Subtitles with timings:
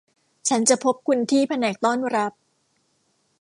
[0.49, 2.31] ฉันจะพบคุณที่แผนกต้อนรับ